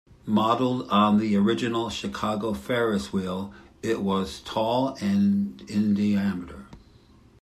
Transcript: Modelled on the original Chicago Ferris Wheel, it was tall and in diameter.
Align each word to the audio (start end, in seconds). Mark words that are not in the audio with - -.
Modelled 0.25 0.89
on 0.89 1.19
the 1.19 1.35
original 1.35 1.91
Chicago 1.91 2.53
Ferris 2.55 3.13
Wheel, 3.13 3.53
it 3.83 4.01
was 4.01 4.41
tall 4.43 4.95
and 4.99 5.61
in 5.69 5.93
diameter. 5.93 6.65